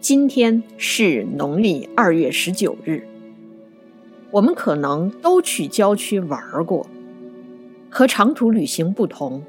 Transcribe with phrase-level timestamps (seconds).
[0.00, 3.02] 今天是农历二月十九日。
[4.30, 6.86] 我们可能都去郊区玩过，
[7.90, 9.42] 和长途旅行不同，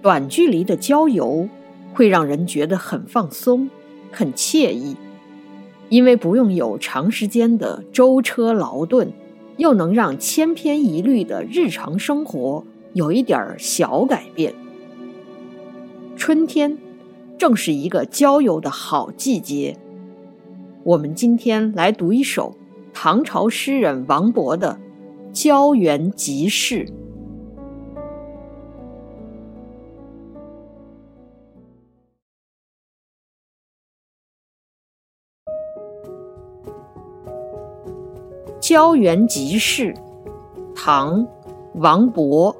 [0.00, 1.46] 短距离的郊游
[1.92, 3.68] 会让人觉得很放松、
[4.10, 4.96] 很惬意，
[5.90, 9.12] 因为不用有长时间的舟车劳顿，
[9.58, 12.64] 又能让千篇一律的日常生活
[12.94, 14.54] 有一点小改变。
[16.16, 16.78] 春天
[17.38, 19.76] 正是一个郊游的好季节。
[20.82, 22.54] 我们今天来读一首。
[22.94, 24.78] 唐朝诗人王勃的
[25.32, 26.86] 《郊园集市》。
[38.60, 39.92] 《郊园集市》，
[40.74, 41.26] 唐·
[41.74, 42.54] 王勃。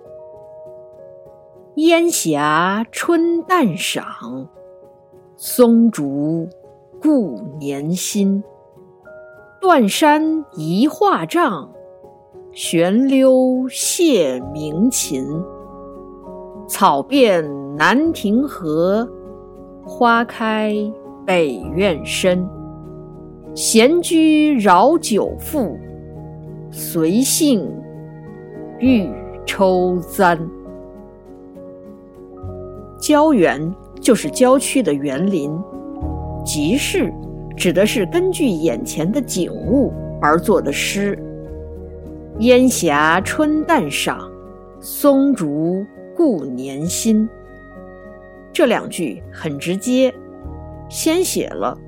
[1.77, 4.49] 烟霞春淡赏，
[5.47, 6.49] 松竹
[7.03, 8.43] 故年新。
[9.61, 11.71] 断山移画丈，
[12.53, 15.23] 悬溜谢鸣禽。
[16.67, 17.45] 草遍
[17.77, 19.07] 南庭河，
[19.85, 20.75] 花开
[21.27, 22.49] 北院深。
[23.55, 25.77] 闲居饶酒赋，
[26.71, 27.71] 随性
[28.79, 29.07] 欲
[29.45, 30.39] 抽簪。
[32.99, 33.61] 郊原
[34.05, 35.51] 就是郊区的园林，
[36.45, 37.11] 集市。
[37.57, 41.19] 指的是根据眼前的景物而作的诗。
[42.41, 44.31] 烟霞春淡赏，
[44.81, 47.27] 松竹故年新。
[48.53, 50.13] 这两句很直接，
[50.91, 51.79] 先写了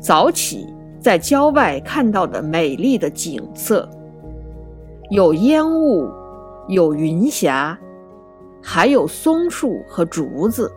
[0.00, 3.86] 早起在郊外看到的美丽的景色，
[5.10, 6.08] 有烟雾，
[6.68, 7.76] 有云霞，
[8.62, 10.72] 还有松树和竹子。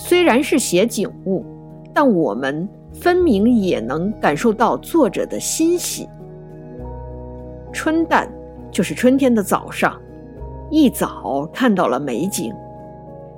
[0.00, 1.44] 虽然是写景物。
[1.92, 6.08] 但我们分明也能感受到作者的欣喜。
[7.72, 8.32] 春淡
[8.70, 10.00] 就是春天的早上，
[10.70, 12.54] 一早看到了美景，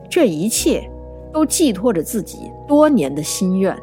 [0.07, 0.87] 这一切
[1.33, 3.75] 都寄托着自己多年的心愿。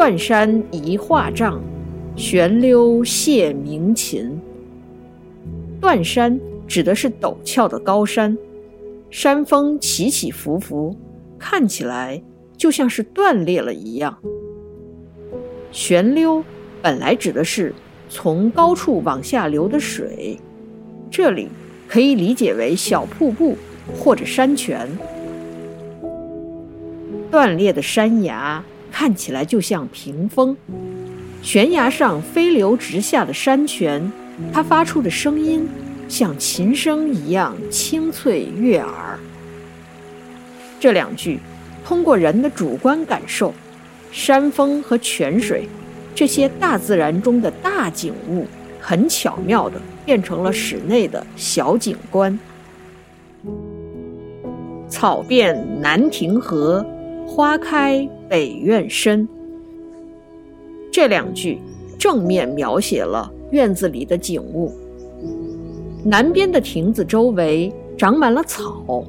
[0.00, 1.60] 断山移画丈。
[2.16, 4.40] 悬溜谢鸣琴。
[5.78, 8.34] 断山指的是陡峭的高山，
[9.10, 10.96] 山峰起起伏伏，
[11.38, 12.22] 看起来
[12.56, 14.16] 就像是断裂了一样。
[15.70, 16.42] 悬溜
[16.80, 17.74] 本来指的是
[18.08, 20.38] 从高处往下流的水，
[21.10, 21.50] 这里
[21.86, 23.54] 可以理解为小瀑布
[23.94, 24.88] 或者山泉。
[27.30, 30.56] 断裂的山崖看起来就像屏风。
[31.42, 34.10] 悬崖上飞流直下的山泉，
[34.52, 35.66] 它发出的声音
[36.08, 39.18] 像琴声一样清脆悦耳。
[40.78, 41.38] 这两句
[41.84, 43.54] 通过人的主观感受，
[44.12, 45.68] 山峰和泉水
[46.14, 48.46] 这些大自然中的大景物，
[48.80, 52.38] 很巧妙地变成了室内的小景观。
[54.88, 56.84] 草遍南亭河，
[57.32, 59.26] 花开北院深。
[60.90, 61.60] 这两句
[61.96, 64.74] 正面描写了院子里的景物。
[66.04, 69.04] 南边的亭子周围长满了草，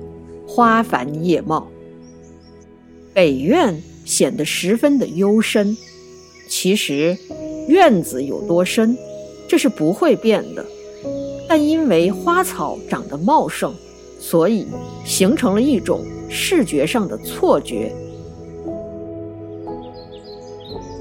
[0.48, 1.68] 花繁叶茂。
[3.12, 5.76] 北院显得十分的幽深。
[6.48, 7.18] 其实，
[7.68, 8.96] 院子有多深，
[9.50, 10.64] 这是不会变的。
[11.50, 13.74] 但因为花草长得茂盛，
[14.20, 14.68] 所以
[15.04, 17.92] 形成了一种视觉上的错觉。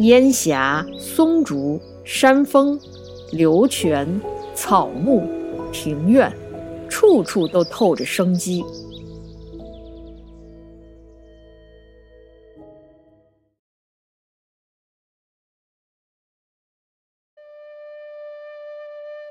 [0.01, 2.81] 烟霞、松竹、山峰、
[3.33, 4.19] 流泉、
[4.55, 5.29] 草木、
[5.71, 6.33] 庭院，
[6.89, 8.65] 处处都透着生机。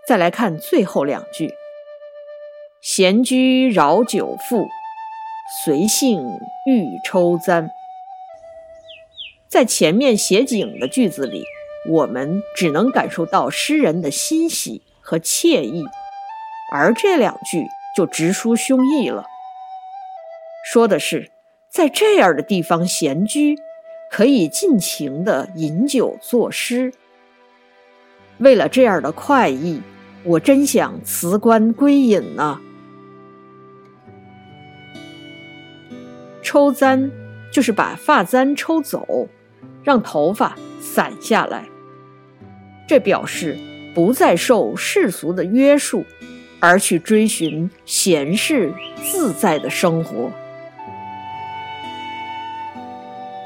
[0.07, 1.51] 再来看最后两句
[2.83, 4.67] ：“闲居饶酒赋，
[5.65, 6.21] 随性
[6.67, 7.67] 欲抽簪。”
[9.59, 11.43] 在前面写景的句子里，
[11.85, 15.83] 我们只能感受到诗人的欣喜和惬意，
[16.71, 19.25] 而这两句就直抒胸臆了，
[20.71, 21.29] 说的是
[21.69, 23.57] 在这样的地方闲居，
[24.09, 26.93] 可以尽情的饮酒作诗。
[28.37, 29.81] 为了这样的快意，
[30.23, 32.61] 我真想辞官归隐呢。
[36.41, 37.11] 抽簪
[37.51, 39.27] 就是把发簪抽走。
[39.89, 41.65] 让头发散下来，
[42.87, 43.57] 这表示
[43.95, 46.05] 不再受世俗的约束，
[46.59, 48.71] 而去追寻闲适
[49.01, 50.29] 自在的生活。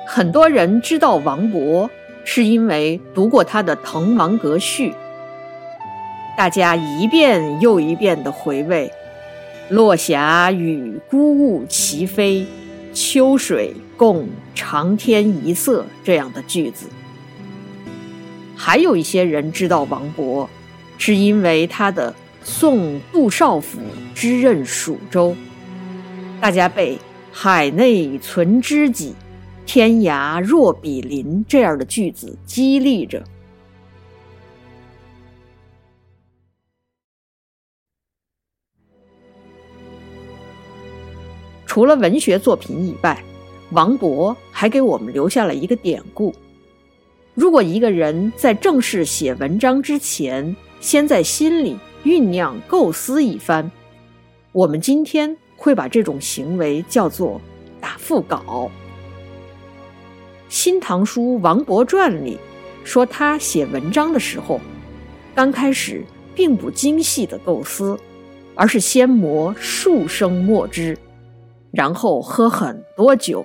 [0.05, 1.89] 很多人知道王勃，
[2.25, 4.89] 是因为读过他的《滕王阁序》。
[6.35, 8.91] 大家一遍又一遍地回味
[9.71, 12.45] “落霞与孤鹜齐飞，
[12.93, 16.87] 秋水共长天一色”这样的句子。
[18.55, 20.47] 还有一些人知道王勃，
[20.97, 22.11] 是因为他的
[22.43, 23.79] 《送杜少府
[24.13, 25.31] 之任蜀州》。
[26.39, 26.97] 大家被
[27.31, 29.13] “海内存知己，
[29.65, 33.23] 天涯若比邻”这样的句子激励着。
[41.73, 43.19] 除了文学作品以外，
[43.71, 46.31] 王勃还给我们留下了一个典故：
[47.33, 53.71] 如果一个人在正式写文章之前，先在心里酝酿构思一番，
[54.51, 57.41] 我们今天会把这种行为叫做
[57.81, 58.69] 打腹稿。
[60.47, 62.37] 《新唐书·王勃传》里
[62.83, 64.61] 说，他写文章的时候，
[65.33, 66.05] 刚开始
[66.35, 67.97] 并不精细的构思，
[68.53, 70.95] 而是先磨数升墨汁。
[71.73, 73.43] 然后喝很多酒，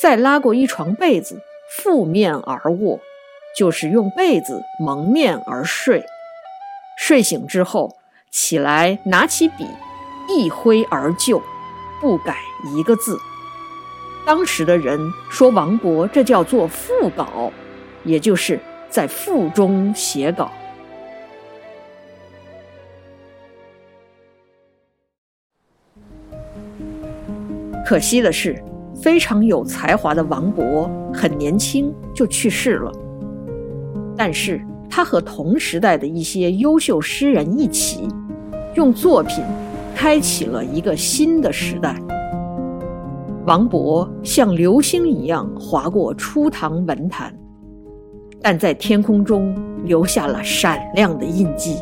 [0.00, 2.98] 再拉过一床被子，覆面而卧，
[3.54, 6.02] 就是用被子蒙面而睡。
[6.98, 7.98] 睡醒之后
[8.30, 9.66] 起来，拿起笔，
[10.28, 11.42] 一挥而就，
[12.00, 12.38] 不改
[12.74, 13.18] 一个字。
[14.26, 14.98] 当时的人
[15.30, 17.52] 说王勃这叫做赋稿，
[18.04, 18.58] 也就是
[18.88, 20.50] 在腹中写稿。
[27.90, 28.56] 可惜的是，
[28.94, 32.92] 非常有才华的王勃很年轻就去世了。
[34.16, 38.06] 但是他和同时代的一些优秀诗人一起，
[38.76, 39.42] 用作品
[39.92, 41.96] 开启了一个新的时代。
[43.44, 47.36] 王勃像流星一样划过初唐文坛，
[48.40, 49.52] 但在天空中
[49.84, 51.74] 留下了闪亮的印记。